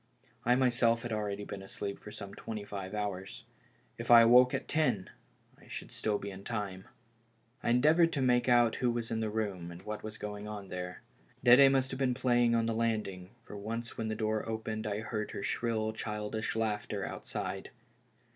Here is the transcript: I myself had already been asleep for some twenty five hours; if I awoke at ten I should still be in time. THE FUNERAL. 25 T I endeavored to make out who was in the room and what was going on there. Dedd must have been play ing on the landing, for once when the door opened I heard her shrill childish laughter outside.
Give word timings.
I 0.45 0.55
myself 0.55 1.03
had 1.03 1.13
already 1.13 1.45
been 1.45 1.61
asleep 1.61 1.99
for 1.99 2.09
some 2.11 2.33
twenty 2.33 2.63
five 2.65 2.95
hours; 2.95 3.43
if 3.99 4.09
I 4.09 4.21
awoke 4.21 4.51
at 4.51 4.67
ten 4.67 5.11
I 5.59 5.67
should 5.67 5.91
still 5.91 6.17
be 6.17 6.31
in 6.31 6.43
time. 6.43 6.81
THE 6.81 6.87
FUNERAL. 6.87 7.61
25 7.61 7.61
T 7.61 7.67
I 7.67 7.69
endeavored 7.69 8.13
to 8.13 8.21
make 8.23 8.49
out 8.49 8.75
who 8.77 8.89
was 8.89 9.11
in 9.11 9.19
the 9.19 9.29
room 9.29 9.69
and 9.69 9.83
what 9.83 10.01
was 10.01 10.17
going 10.17 10.47
on 10.47 10.69
there. 10.69 11.03
Dedd 11.43 11.71
must 11.71 11.91
have 11.91 11.99
been 11.99 12.15
play 12.15 12.43
ing 12.45 12.55
on 12.55 12.65
the 12.65 12.73
landing, 12.73 13.29
for 13.43 13.55
once 13.55 13.95
when 13.95 14.07
the 14.07 14.15
door 14.15 14.43
opened 14.49 14.87
I 14.87 15.01
heard 15.01 15.29
her 15.29 15.43
shrill 15.43 15.93
childish 15.93 16.55
laughter 16.55 17.05
outside. 17.05 17.69